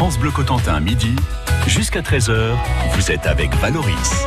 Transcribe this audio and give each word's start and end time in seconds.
France 0.00 0.18
Bleu 0.18 0.30
Cotentin, 0.30 0.80
midi, 0.80 1.14
jusqu'à 1.66 2.00
13h, 2.00 2.54
vous 2.94 3.10
êtes 3.10 3.26
avec 3.26 3.54
Valoris. 3.56 4.24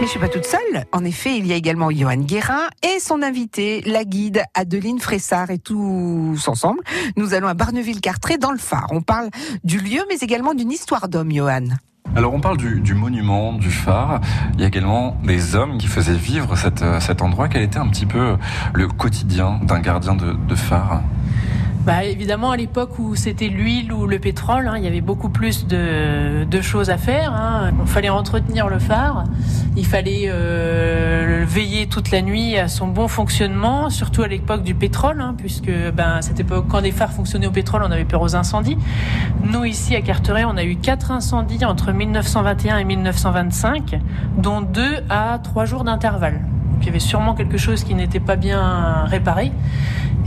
Mais 0.00 0.06
je 0.06 0.10
suis 0.10 0.18
pas 0.18 0.26
toute 0.26 0.44
seule. 0.44 0.84
En 0.90 1.04
effet, 1.04 1.38
il 1.38 1.46
y 1.46 1.52
a 1.52 1.54
également 1.54 1.92
Johan 1.92 2.16
Guérin 2.16 2.66
et 2.82 2.98
son 2.98 3.22
invité, 3.22 3.82
la 3.86 4.02
guide 4.02 4.42
Adeline 4.54 4.98
Fressard. 4.98 5.52
Et 5.52 5.58
tous 5.58 6.48
ensemble, 6.48 6.80
nous 7.16 7.34
allons 7.34 7.46
à 7.46 7.54
Barneville-Cartré 7.54 8.36
dans 8.36 8.50
le 8.50 8.58
phare. 8.58 8.88
On 8.90 9.00
parle 9.00 9.28
du 9.62 9.78
lieu, 9.78 10.00
mais 10.08 10.16
également 10.16 10.54
d'une 10.54 10.72
histoire 10.72 11.08
d'homme, 11.08 11.30
Johan. 11.32 11.68
Alors 12.16 12.34
on 12.34 12.40
parle 12.40 12.56
du, 12.56 12.94
monument, 12.94 13.52
du 13.52 13.70
phare. 13.70 14.20
Il 14.54 14.60
y 14.60 14.64
a 14.64 14.66
également 14.66 15.16
des 15.22 15.54
hommes 15.54 15.78
qui 15.78 15.86
faisaient 15.86 16.14
vivre 16.14 16.56
cet 16.56 17.22
endroit. 17.22 17.46
Quel 17.48 17.62
était 17.62 17.78
un 17.78 17.86
petit 17.86 18.06
peu 18.06 18.36
le 18.74 18.88
quotidien 18.88 19.60
d'un 19.62 19.78
gardien 19.78 20.16
de 20.16 20.54
phare 20.56 21.02
bah, 21.86 22.02
évidemment, 22.02 22.50
à 22.50 22.56
l'époque 22.56 22.98
où 22.98 23.14
c'était 23.14 23.46
l'huile 23.46 23.92
ou 23.92 24.08
le 24.08 24.18
pétrole, 24.18 24.66
hein, 24.66 24.74
il 24.76 24.82
y 24.82 24.88
avait 24.88 25.00
beaucoup 25.00 25.28
plus 25.28 25.68
de, 25.68 26.60
choses 26.60 26.90
à 26.90 26.98
faire. 26.98 27.32
Hein. 27.32 27.70
Il 27.80 27.86
fallait 27.86 28.08
entretenir 28.08 28.68
le 28.68 28.80
phare, 28.80 29.22
il 29.76 29.86
fallait 29.86 30.24
euh, 30.26 31.44
veiller 31.46 31.86
toute 31.86 32.10
la 32.10 32.22
nuit 32.22 32.58
à 32.58 32.66
son 32.66 32.88
bon 32.88 33.06
fonctionnement, 33.06 33.88
surtout 33.88 34.22
à 34.22 34.26
l'époque 34.26 34.64
du 34.64 34.74
pétrole, 34.74 35.20
hein, 35.20 35.36
puisque 35.38 35.70
ben, 35.94 36.20
cette 36.22 36.40
époque, 36.40 36.64
quand 36.68 36.80
les 36.80 36.90
phares 36.90 37.12
fonctionnaient 37.12 37.46
au 37.46 37.52
pétrole, 37.52 37.84
on 37.86 37.92
avait 37.92 38.04
peur 38.04 38.22
aux 38.22 38.34
incendies. 38.34 38.78
Nous, 39.44 39.64
ici 39.64 39.94
à 39.94 40.00
Carteret, 40.00 40.44
on 40.44 40.56
a 40.56 40.64
eu 40.64 40.74
quatre 40.74 41.12
incendies 41.12 41.64
entre 41.64 41.92
1921 41.92 42.78
et 42.78 42.84
1925, 42.84 44.00
dont 44.38 44.60
deux 44.60 44.96
à 45.08 45.38
trois 45.40 45.66
jours 45.66 45.84
d'intervalle. 45.84 46.40
il 46.80 46.86
y 46.86 46.88
avait 46.88 46.98
sûrement 46.98 47.34
quelque 47.34 47.58
chose 47.58 47.84
qui 47.84 47.94
n'était 47.94 48.18
pas 48.18 48.34
bien 48.34 49.04
réparé. 49.04 49.52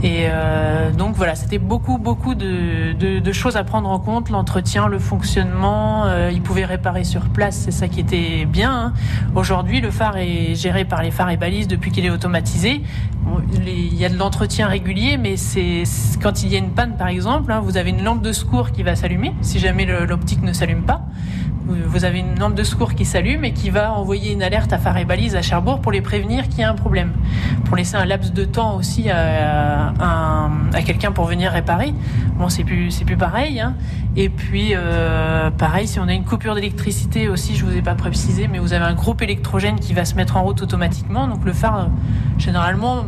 Et 0.02 0.28
euh, 0.30 0.92
donc 0.92 1.14
voilà, 1.14 1.34
c'était 1.34 1.58
beaucoup, 1.58 1.98
beaucoup 1.98 2.34
de, 2.34 2.92
de, 2.94 3.18
de, 3.18 3.32
choses 3.32 3.56
à 3.56 3.64
prendre 3.64 3.90
en 3.90 3.98
compte, 3.98 4.30
l'entretien, 4.30 4.88
le 4.88 4.98
fonctionnement. 4.98 6.06
Euh, 6.06 6.30
ils 6.32 6.40
pouvaient 6.40 6.64
réparer 6.64 7.04
sur 7.04 7.22
place, 7.28 7.56
c'est 7.56 7.70
ça 7.70 7.86
qui 7.86 8.00
était 8.00 8.46
bien. 8.46 8.72
Hein. 8.72 8.92
Aujourd'hui, 9.34 9.82
le 9.82 9.90
phare 9.90 10.16
est 10.16 10.54
géré 10.54 10.86
par 10.86 11.02
les 11.02 11.10
phares 11.10 11.30
et 11.30 11.36
balises 11.36 11.68
depuis 11.68 11.90
qu'il 11.90 12.06
est 12.06 12.10
automatisé. 12.10 12.80
il 13.66 13.94
y 13.94 14.04
a 14.06 14.08
de 14.08 14.16
l'entretien 14.16 14.68
régulier, 14.68 15.18
mais 15.18 15.36
c'est 15.36 15.82
quand 16.22 16.42
il 16.42 16.50
y 16.50 16.54
a 16.54 16.58
une 16.58 16.70
panne, 16.70 16.96
par 16.96 17.08
exemple, 17.08 17.52
hein, 17.52 17.60
vous 17.60 17.76
avez 17.76 17.90
une 17.90 18.02
lampe 18.02 18.22
de 18.22 18.32
secours 18.32 18.72
qui 18.72 18.82
va 18.82 18.96
s'allumer 18.96 19.34
si 19.42 19.58
jamais 19.58 19.84
l'optique 19.84 20.42
ne 20.42 20.54
s'allume 20.54 20.82
pas 20.82 21.02
vous 21.86 22.04
avez 22.04 22.20
une 22.20 22.38
lampe 22.38 22.54
de 22.54 22.62
secours 22.62 22.94
qui 22.94 23.04
s'allume 23.04 23.44
et 23.44 23.52
qui 23.52 23.70
va 23.70 23.92
envoyer 23.92 24.32
une 24.32 24.42
alerte 24.42 24.72
à 24.72 24.78
phare 24.78 24.96
et 24.96 25.04
balise 25.04 25.36
à 25.36 25.42
Cherbourg 25.42 25.80
pour 25.80 25.92
les 25.92 26.00
prévenir 26.00 26.48
qu'il 26.48 26.60
y 26.60 26.62
a 26.62 26.70
un 26.70 26.74
problème. 26.74 27.12
Pour 27.64 27.76
laisser 27.76 27.96
un 27.96 28.04
laps 28.04 28.32
de 28.32 28.44
temps 28.44 28.76
aussi 28.76 29.10
à, 29.10 29.92
quelqu'un 30.84 31.12
pour 31.12 31.26
venir 31.26 31.52
réparer. 31.52 31.94
Bon, 32.36 32.48
c'est 32.48 32.64
plus, 32.64 32.90
pareil. 33.18 33.60
Hein. 33.60 33.74
Et 34.16 34.28
puis, 34.28 34.70
euh, 34.72 35.50
pareil, 35.50 35.86
si 35.86 36.00
on 36.00 36.08
a 36.08 36.12
une 36.14 36.24
coupure 36.24 36.54
d'électricité 36.54 37.28
aussi, 37.28 37.54
je 37.54 37.64
vous 37.64 37.76
ai 37.76 37.82
pas 37.82 37.94
précisé, 37.94 38.48
mais 38.48 38.58
vous 38.58 38.72
avez 38.72 38.84
un 38.84 38.94
groupe 38.94 39.22
électrogène 39.22 39.78
qui 39.78 39.92
va 39.92 40.04
se 40.04 40.14
mettre 40.14 40.36
en 40.36 40.42
route 40.42 40.62
automatiquement. 40.62 41.28
Donc 41.28 41.44
le 41.44 41.52
phare, 41.52 41.90
généralement, 42.38 43.04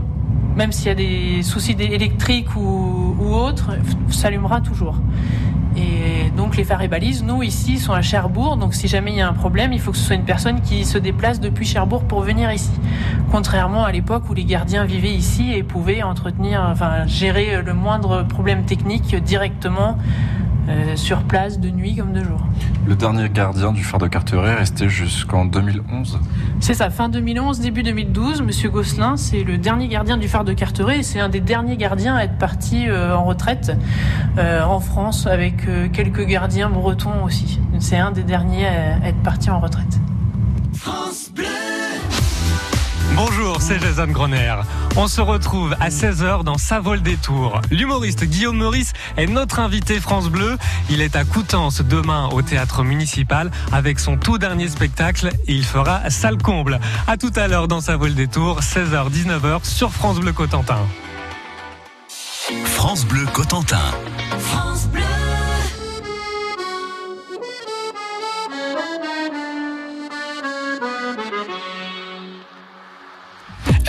même 0.56 0.72
s'il 0.72 0.88
y 0.88 0.90
a 0.90 0.94
des 0.94 1.42
soucis 1.42 1.76
électriques 1.78 2.54
ou, 2.56 3.16
autres, 3.20 3.70
s'allumera 4.08 4.60
toujours. 4.60 4.96
Les 6.56 6.64
phares 6.64 6.82
et 6.82 6.88
balises, 6.88 7.22
nous 7.22 7.42
ici, 7.42 7.78
sont 7.78 7.92
à 7.92 8.02
Cherbourg. 8.02 8.56
Donc 8.56 8.74
si 8.74 8.88
jamais 8.88 9.12
il 9.12 9.16
y 9.16 9.20
a 9.20 9.28
un 9.28 9.32
problème, 9.32 9.72
il 9.72 9.80
faut 9.80 9.92
que 9.92 9.96
ce 9.96 10.04
soit 10.04 10.16
une 10.16 10.24
personne 10.24 10.60
qui 10.60 10.84
se 10.84 10.98
déplace 10.98 11.40
depuis 11.40 11.64
Cherbourg 11.64 12.04
pour 12.04 12.20
venir 12.20 12.52
ici. 12.52 12.72
Contrairement 13.30 13.84
à 13.84 13.92
l'époque 13.92 14.28
où 14.28 14.34
les 14.34 14.44
gardiens 14.44 14.84
vivaient 14.84 15.14
ici 15.14 15.52
et 15.52 15.62
pouvaient 15.62 16.02
entretenir, 16.02 16.66
enfin 16.70 17.06
gérer 17.06 17.62
le 17.62 17.74
moindre 17.74 18.22
problème 18.22 18.64
technique 18.64 19.14
directement 19.16 19.96
euh, 20.68 20.94
sur 20.96 21.22
place 21.22 21.58
de 21.58 21.70
nuit 21.70 21.96
comme 21.96 22.12
de 22.12 22.22
jour. 22.22 22.40
Le 22.86 22.94
dernier 22.94 23.28
gardien 23.28 23.72
du 23.72 23.82
phare 23.82 23.98
de 23.98 24.06
Carteret 24.06 24.50
est 24.50 24.54
resté 24.54 24.88
jusqu'en 24.88 25.44
2011 25.44 26.20
C'est 26.60 26.74
ça, 26.74 26.90
fin 26.90 27.08
2011, 27.08 27.60
début 27.60 27.82
2012. 27.82 28.42
Monsieur 28.42 28.70
Gosselin, 28.70 29.16
c'est 29.16 29.42
le 29.42 29.58
dernier 29.58 29.88
gardien 29.88 30.16
du 30.16 30.28
phare 30.28 30.44
de 30.44 30.52
Carteret 30.52 30.98
et 30.98 31.02
c'est 31.02 31.20
un 31.20 31.28
des 31.28 31.40
derniers 31.40 31.76
gardiens 31.76 32.16
à 32.16 32.24
être 32.24 32.38
parti 32.38 32.88
euh, 32.88 33.16
en 33.16 33.24
retraite 33.24 33.72
euh, 34.38 34.62
en 34.62 34.80
France 34.80 35.26
avec 35.26 35.66
quelques 35.92 36.26
gardiens 36.26 36.70
bretons 36.70 37.24
aussi. 37.24 37.60
C'est 37.78 37.98
un 37.98 38.10
des 38.10 38.22
derniers 38.22 38.66
à 38.66 39.08
être 39.08 39.22
parti 39.22 39.50
en 39.50 39.58
retraite. 39.58 40.01
Bonjour, 43.14 43.60
c'est 43.60 43.78
Jason 43.78 44.06
Groner. 44.06 44.56
On 44.96 45.06
se 45.06 45.20
retrouve 45.20 45.74
à 45.80 45.90
16h 45.90 46.44
dans 46.44 46.56
Sa 46.56 46.80
vol 46.80 47.02
des 47.02 47.16
Tours. 47.16 47.60
L'humoriste 47.70 48.24
Guillaume 48.24 48.56
Meurice 48.56 48.92
est 49.16 49.26
notre 49.26 49.60
invité 49.60 50.00
France 50.00 50.28
Bleu. 50.28 50.56
Il 50.88 51.00
est 51.00 51.14
à 51.14 51.24
Coutances 51.24 51.82
demain 51.82 52.28
au 52.32 52.42
théâtre 52.42 52.82
municipal 52.82 53.50
avec 53.70 54.00
son 54.00 54.16
tout 54.16 54.38
dernier 54.38 54.68
spectacle 54.68 55.30
il 55.46 55.64
fera 55.64 56.08
salle 56.10 56.38
comble. 56.38 56.80
À 57.06 57.16
tout 57.16 57.32
à 57.36 57.48
l'heure 57.48 57.68
dans 57.68 57.80
Sa 57.80 57.96
vol 57.96 58.14
des 58.14 58.28
Tours, 58.28 58.60
16h 58.60 59.10
19h 59.10 59.64
sur 59.64 59.92
France 59.92 60.18
Bleu 60.18 60.32
Cotentin. 60.32 60.80
France 62.64 63.04
Bleu 63.04 63.26
Cotentin. 63.32 63.92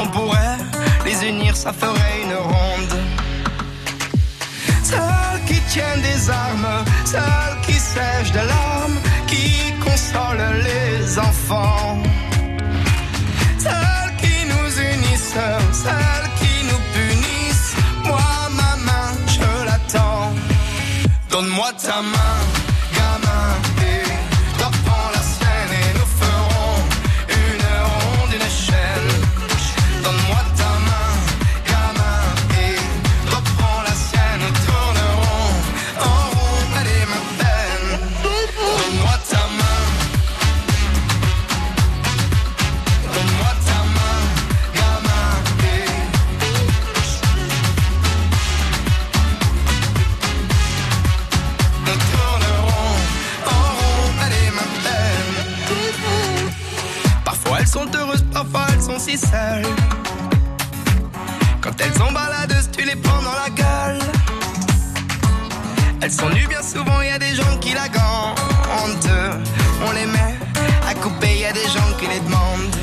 on 0.00 0.06
pourrait 0.08 0.58
les 1.04 1.28
unir, 1.28 1.56
ça 1.56 1.72
ferait 1.72 2.22
une 2.22 2.34
ronde. 2.34 2.94
Celles 4.82 5.44
qui 5.46 5.60
tiennent 5.72 6.02
des 6.02 6.30
armes, 6.30 6.84
celles 7.04 7.56
qui 7.66 7.74
sèchent 7.74 8.32
de 8.32 8.44
larmes, 8.54 8.98
qui 9.26 9.72
consolent 9.84 10.54
les 10.68 11.18
enfants. 11.18 11.98
Celles 13.58 14.14
qui 14.22 14.36
nous 14.52 14.70
unissent, 14.92 15.34
celles 15.84 16.30
qui 16.40 16.54
nous 16.68 16.82
punissent. 16.94 17.74
Moi, 18.04 18.30
ma 18.60 18.72
main, 18.86 19.10
je 19.26 19.64
l'attends. 19.66 20.32
Donne-moi 21.30 21.70
ta 21.84 22.02
main. 22.02 22.39
Elles 66.12 66.16
sont 66.16 66.30
nues 66.30 66.48
bien 66.48 66.60
souvent, 66.60 67.00
y 67.02 67.08
a 67.08 67.20
des 67.20 67.36
gens 67.36 67.56
qui 67.60 67.72
la 67.72 67.88
gantent. 67.88 69.08
On 69.86 69.92
les 69.92 70.06
met 70.06 70.34
à 70.88 70.92
couper, 70.94 71.38
y 71.38 71.44
a 71.44 71.52
des 71.52 71.68
gens 71.68 71.92
qui 72.00 72.08
les 72.08 72.18
demandent. 72.18 72.74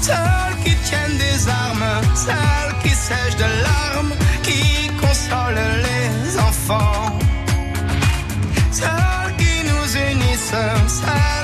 Celles 0.00 0.56
qui 0.64 0.74
tiennent 0.88 1.18
des 1.18 1.46
armes, 1.46 2.00
celles 2.14 2.74
qui 2.82 2.88
sèchent 2.88 3.36
de 3.36 3.62
larmes, 3.62 4.14
qui 4.42 4.88
consolent 4.98 5.82
les 5.86 6.38
enfants. 6.38 7.18
Celles 8.72 9.36
qui 9.36 9.68
nous 9.68 10.12
unissent, 10.12 10.54
celles 10.88 11.34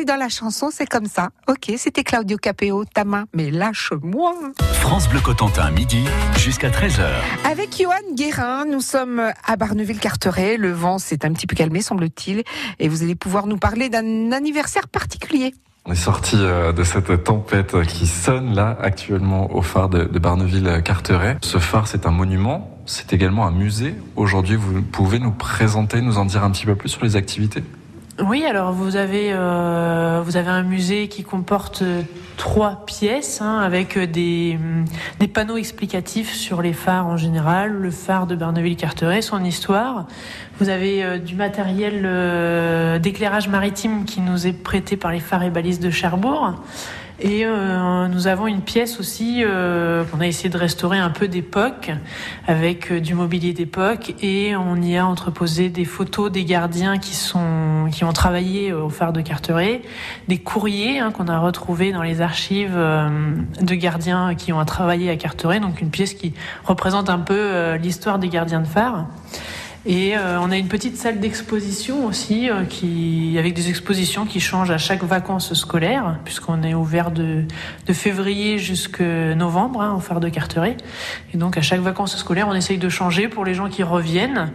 c'est 0.00 0.06
dans 0.06 0.16
la 0.16 0.30
chanson, 0.30 0.70
c'est 0.72 0.86
comme 0.86 1.04
ça. 1.04 1.28
Ok, 1.46 1.70
c'était 1.76 2.04
Claudio 2.04 2.38
Capéo, 2.38 2.86
ta 2.86 3.04
main, 3.04 3.26
mais 3.34 3.50
lâche-moi. 3.50 4.32
France 4.80 5.10
Bleu 5.10 5.20
Cotentin, 5.20 5.70
midi 5.72 6.06
jusqu'à 6.38 6.70
13h. 6.70 7.04
Avec 7.44 7.76
Johan 7.78 8.14
Guérin, 8.14 8.64
nous 8.64 8.80
sommes 8.80 9.20
à 9.46 9.56
Barneville-Carteret. 9.56 10.56
Le 10.56 10.72
vent 10.72 10.96
s'est 10.98 11.26
un 11.26 11.32
petit 11.34 11.46
peu 11.46 11.54
calmé, 11.54 11.82
semble-t-il, 11.82 12.44
et 12.78 12.88
vous 12.88 13.02
allez 13.02 13.14
pouvoir 13.14 13.46
nous 13.46 13.58
parler 13.58 13.90
d'un 13.90 14.32
anniversaire 14.32 14.88
particulier. 14.88 15.52
On 15.84 15.92
est 15.92 15.96
sorti 15.96 16.36
euh, 16.38 16.72
de 16.72 16.82
cette 16.82 17.22
tempête 17.22 17.82
qui 17.82 18.06
sonne 18.06 18.54
là 18.54 18.78
actuellement 18.80 19.54
au 19.54 19.60
phare 19.60 19.90
de, 19.90 20.04
de 20.04 20.18
Barneville-Carteret. 20.18 21.36
Ce 21.42 21.58
phare, 21.58 21.86
c'est 21.86 22.06
un 22.06 22.10
monument, 22.10 22.70
c'est 22.86 23.12
également 23.12 23.46
un 23.46 23.52
musée. 23.52 23.94
Aujourd'hui, 24.16 24.56
vous 24.56 24.80
pouvez 24.80 25.18
nous 25.18 25.32
présenter, 25.32 26.00
nous 26.00 26.16
en 26.16 26.24
dire 26.24 26.42
un 26.42 26.50
petit 26.50 26.64
peu 26.64 26.74
plus 26.74 26.88
sur 26.88 27.04
les 27.04 27.16
activités? 27.16 27.62
Oui, 28.22 28.44
alors 28.44 28.72
vous 28.72 28.96
avez 28.96 29.30
euh, 29.32 30.20
vous 30.24 30.36
avez 30.36 30.50
un 30.50 30.62
musée 30.62 31.08
qui 31.08 31.22
comporte 31.22 31.80
euh, 31.82 32.02
trois 32.36 32.84
pièces 32.84 33.40
hein, 33.40 33.58
avec 33.60 33.96
euh, 33.96 34.06
des 34.06 34.58
hum, 34.60 34.84
des 35.20 35.28
panneaux 35.28 35.56
explicatifs 35.56 36.34
sur 36.34 36.60
les 36.60 36.74
phares 36.74 37.06
en 37.06 37.16
général, 37.16 37.72
le 37.72 37.90
phare 37.90 38.26
de 38.26 38.34
Barneville-Carteret, 38.34 39.22
son 39.22 39.42
histoire. 39.42 40.06
Vous 40.58 40.68
avez 40.68 41.18
du 41.20 41.36
matériel 41.36 42.02
d'éclairage 43.00 43.48
maritime 43.48 44.04
qui 44.04 44.20
nous 44.20 44.46
est 44.46 44.52
prêté 44.52 44.98
par 44.98 45.10
les 45.10 45.20
phares 45.20 45.44
et 45.44 45.48
balises 45.48 45.80
de 45.80 45.88
Cherbourg. 45.88 46.52
Et 47.22 47.44
euh, 47.44 48.08
nous 48.08 48.26
avons 48.28 48.46
une 48.46 48.62
pièce 48.62 48.98
aussi 48.98 49.42
euh, 49.44 50.04
qu'on 50.04 50.20
a 50.20 50.26
essayé 50.26 50.48
de 50.48 50.56
restaurer 50.56 50.98
un 50.98 51.10
peu 51.10 51.28
d'époque, 51.28 51.90
avec 52.46 52.90
euh, 52.90 53.00
du 53.00 53.12
mobilier 53.14 53.52
d'époque, 53.52 54.14
et 54.22 54.56
on 54.56 54.76
y 54.76 54.96
a 54.96 55.06
entreposé 55.06 55.68
des 55.68 55.84
photos 55.84 56.32
des 56.32 56.44
gardiens 56.44 56.96
qui 56.98 57.14
sont 57.14 57.88
qui 57.90 58.04
ont 58.04 58.12
travaillé 58.12 58.72
au 58.72 58.88
phare 58.88 59.12
de 59.12 59.20
Carteret, 59.20 59.82
des 60.28 60.38
courriers 60.38 60.98
hein, 60.98 61.10
qu'on 61.10 61.28
a 61.28 61.38
retrouvés 61.38 61.92
dans 61.92 62.02
les 62.02 62.20
archives 62.20 62.74
euh, 62.74 63.08
de 63.60 63.74
gardiens 63.74 64.34
qui 64.34 64.52
ont 64.52 64.64
travaillé 64.64 65.10
à 65.10 65.16
Carteret, 65.16 65.60
donc 65.60 65.80
une 65.80 65.90
pièce 65.90 66.14
qui 66.14 66.32
représente 66.64 67.10
un 67.10 67.18
peu 67.18 67.36
euh, 67.36 67.76
l'histoire 67.76 68.18
des 68.18 68.28
gardiens 68.28 68.60
de 68.60 68.66
phare. 68.66 69.06
Et 69.86 70.14
euh, 70.14 70.38
on 70.40 70.50
a 70.50 70.58
une 70.58 70.68
petite 70.68 70.98
salle 70.98 71.20
d'exposition 71.20 72.04
aussi, 72.04 72.50
euh, 72.50 72.64
qui, 72.64 73.36
avec 73.38 73.54
des 73.54 73.70
expositions 73.70 74.26
qui 74.26 74.38
changent 74.38 74.70
à 74.70 74.76
chaque 74.76 75.02
vacances 75.02 75.54
scolaires, 75.54 76.18
puisqu'on 76.24 76.62
est 76.62 76.74
ouvert 76.74 77.10
de, 77.10 77.44
de 77.86 77.92
février 77.94 78.58
jusqu'à 78.58 79.34
novembre 79.34 79.80
hein, 79.80 79.94
au 79.94 80.00
phare 80.00 80.20
de 80.20 80.28
Carteret. 80.28 80.76
Et 81.32 81.38
donc 81.38 81.56
à 81.56 81.62
chaque 81.62 81.80
vacances 81.80 82.14
scolaires, 82.18 82.46
on 82.48 82.54
essaye 82.54 82.76
de 82.76 82.88
changer 82.90 83.28
pour 83.28 83.46
les 83.46 83.54
gens 83.54 83.70
qui 83.70 83.82
reviennent, 83.82 84.52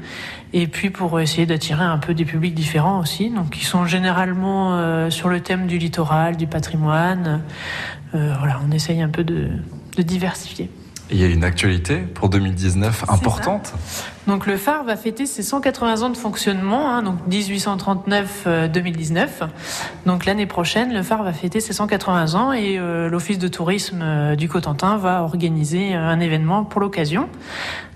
et 0.54 0.68
puis 0.68 0.92
pour 0.92 1.20
essayer 1.20 1.48
d'attirer 1.48 1.84
un 1.84 1.98
peu 1.98 2.14
des 2.14 2.26
publics 2.26 2.54
différents 2.54 3.00
aussi, 3.00 3.32
donc 3.32 3.50
qui 3.50 3.66
sont 3.66 3.86
généralement 3.86 4.76
euh, 4.76 5.10
sur 5.10 5.30
le 5.30 5.40
thème 5.40 5.66
du 5.66 5.80
littoral, 5.80 6.38
du 6.38 6.46
patrimoine. 6.46 7.42
Euh, 8.14 8.32
voilà, 8.38 8.62
on 8.68 8.72
essaye 8.72 9.02
un 9.02 9.10
peu 9.10 9.24
de, 9.24 9.50
de 9.98 10.02
diversifier. 10.04 10.70
Il 11.10 11.20
y 11.20 11.24
a 11.24 11.28
une 11.28 11.44
actualité 11.44 11.98
pour 11.98 12.30
2019 12.30 13.06
importante. 13.10 13.74
Donc 14.28 14.48
le 14.48 14.58
phare 14.58 14.84
va 14.84 14.96
fêter 14.96 15.26
ses 15.28 15.44
180 15.44 16.02
ans 16.02 16.10
de 16.10 16.18
fonctionnement, 16.18 16.90
hein, 16.90 17.04
donc 17.04 17.18
1839-2019. 17.30 19.28
Donc 20.06 20.26
l'année 20.26 20.48
prochaine, 20.48 20.94
le 20.94 21.04
phare 21.04 21.24
va 21.24 21.32
fêter 21.32 21.60
ses 21.60 21.74
180 21.74 22.34
ans 22.34 22.52
et 22.52 22.80
euh, 22.80 23.08
l'Office 23.08 23.38
de 23.38 23.48
tourisme 23.48 24.02
euh, 24.02 24.36
du 24.36 24.50
Cotentin 24.50 24.98
va 24.98 25.22
organiser 25.22 25.94
euh, 25.94 26.00
un 26.00 26.20
événement 26.20 26.64
pour 26.64 26.82
l'occasion. 26.82 27.30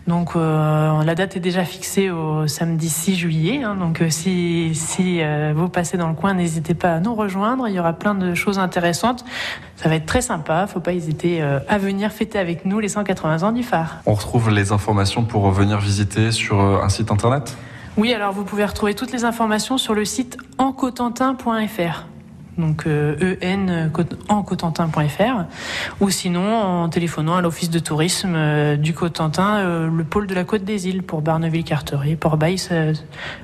Donc 0.09 0.31
euh, 0.35 1.03
la 1.03 1.13
date 1.13 1.38
est 1.38 1.39
déjà 1.39 1.63
fixée 1.63 2.09
au 2.09 2.47
samedi 2.47 2.89
6 2.89 3.15
juillet. 3.15 3.61
hein, 3.63 3.75
donc 3.75 4.01
euh, 4.01 4.09
si, 4.09 4.73
si 4.73 5.21
euh, 5.21 5.53
vous 5.56 5.69
passez 5.69 5.97
dans 5.97 6.09
le 6.09 6.15
coin, 6.15 6.33
n'hésitez 6.33 6.73
pas 6.73 6.95
à 6.95 7.00
nous 7.00 7.13
rejoindre. 7.13 7.67
Il 7.67 7.75
y 7.75 7.79
aura 7.79 7.94
plein 7.94 8.15
de 8.15 8.33
choses 8.33 8.57
intéressantes. 8.57 9.23
Ça 9.75 9.88
va 9.88 9.95
être 9.95 10.07
très 10.07 10.21
sympa. 10.21 10.65
Faut 10.65 10.79
pas 10.79 10.94
hésiter 10.94 11.44
euh, 11.44 11.59
à 11.69 11.77
venir 11.77 12.11
fêter 12.11 12.39
avec 12.39 12.65
nous 12.65 12.79
les 12.79 12.89
180 12.89 13.44
ans 13.44 13.51
du 13.51 13.61
phare. 13.61 13.99
On 14.07 14.16
retrouve 14.16 14.49
les 14.49 14.71
informations 14.71 15.23
pour 15.23 15.51
venir 15.51 15.78
visiter 15.80 16.31
sur 16.31 16.59
un 16.59 16.89
site 16.89 17.11
internet? 17.11 17.56
Oui, 17.95 18.11
alors 18.11 18.33
vous 18.33 18.45
pouvez 18.45 18.66
retrouver 18.66 18.95
toutes 18.95 19.11
les 19.11 19.25
informations 19.25 19.78
sur 19.78 19.94
le 19.94 20.06
site 20.06 20.37
encotentin.fr. 20.57 22.08
Donc 22.59 22.85
euh, 22.85 23.35
en 24.28 24.37
encotentin.fr 24.37 25.45
ou 25.99 26.09
sinon 26.09 26.56
en 26.56 26.89
téléphonant 26.89 27.35
à 27.35 27.42
l'office 27.42 27.69
de 27.69 27.80
tourisme 27.80 28.33
euh, 28.35 28.75
du 28.75 28.94
Cotentin, 28.94 29.57
euh, 29.57 29.89
le 29.89 30.04
pôle 30.04 30.28
de 30.28 30.35
la 30.35 30.44
Côte 30.44 30.63
des 30.63 30.87
Îles 30.87 31.04
pour 31.04 31.21
Barneville-Carteret, 31.21 32.16
Port-Bail. 32.16 32.57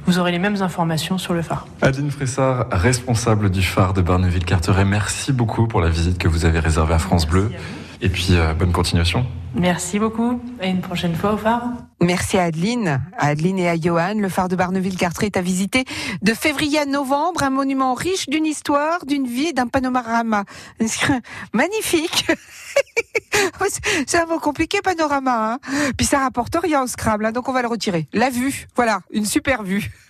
Vous 0.05 0.19
aurez 0.19 0.31
les 0.31 0.39
mêmes 0.39 0.61
informations 0.61 1.17
sur 1.17 1.33
le 1.33 1.41
phare. 1.41 1.67
Adeline 1.81 2.11
Fressard, 2.11 2.67
responsable 2.71 3.49
du 3.49 3.61
phare 3.61 3.93
de 3.93 4.01
Barneville-Carteret, 4.01 4.85
merci 4.85 5.31
beaucoup 5.31 5.67
pour 5.67 5.81
la 5.81 5.89
visite 5.89 6.17
que 6.17 6.27
vous 6.27 6.45
avez 6.45 6.59
réservée 6.59 6.93
à 6.93 6.99
France 6.99 7.27
Bleu. 7.27 7.51
Et 8.01 8.09
puis, 8.09 8.29
euh, 8.31 8.53
bonne 8.53 8.71
continuation. 8.71 9.25
Merci 9.55 9.99
beaucoup. 9.99 10.41
Et 10.61 10.69
une 10.69 10.81
prochaine 10.81 11.15
fois 11.15 11.33
au 11.33 11.37
phare. 11.37 11.69
Merci 12.01 12.37
à 12.37 12.43
Adeline, 12.43 13.01
à 13.17 13.27
Adeline 13.27 13.57
et 13.57 13.69
à 13.69 13.79
Johan. 13.79 14.15
Le 14.15 14.27
phare 14.27 14.49
de 14.49 14.55
Barneville-Carteret 14.55 15.27
est 15.27 15.37
à 15.37 15.41
visiter 15.41 15.85
de 16.21 16.33
février 16.33 16.79
à 16.79 16.85
novembre, 16.85 17.41
un 17.41 17.49
monument 17.49 17.93
riche 17.93 18.27
d'une 18.27 18.45
histoire, 18.45 19.05
d'une 19.05 19.25
vie 19.25 19.47
et 19.47 19.53
d'un 19.53 19.67
panorama. 19.67 20.43
Magnifique 21.53 22.25
C'est 24.07 24.17
un 24.17 24.25
mot 24.25 24.39
compliqué, 24.39 24.81
panorama. 24.81 25.53
Hein 25.53 25.59
Puis 25.97 26.05
ça 26.05 26.19
rapporte 26.19 26.55
rien 26.61 26.83
au 26.83 26.87
Scrabble, 26.87 27.25
hein, 27.25 27.31
donc 27.31 27.47
on 27.47 27.53
va 27.53 27.61
le 27.61 27.67
retirer. 27.67 28.07
La 28.13 28.29
vue, 28.29 28.67
voilà, 28.75 28.99
une 29.11 29.25
super 29.25 29.63
vue. 29.63 29.89